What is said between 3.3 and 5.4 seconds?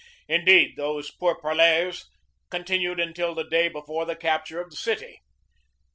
the day before the capture of the city.